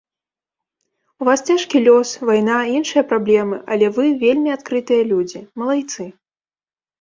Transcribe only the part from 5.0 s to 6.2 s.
людзі, малайцы.